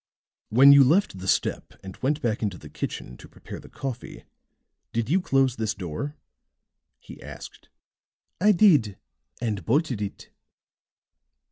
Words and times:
"When 0.49 0.71
you 0.73 0.83
left 0.83 1.19
the 1.19 1.27
step 1.27 1.73
and 1.83 1.95
went 1.97 2.23
back 2.23 2.41
into 2.41 2.57
the 2.57 2.71
kitchen 2.71 3.17
to 3.17 3.27
prepare 3.29 3.59
the 3.59 3.69
coffee, 3.69 4.23
did 4.93 5.11
you 5.11 5.21
close 5.21 5.57
this 5.57 5.75
door?" 5.75 6.15
he 6.99 7.21
asked. 7.21 7.69
"I 8.39 8.51
did; 8.51 8.97
and 9.41 9.63
bolted 9.63 10.01
it." 10.01 10.31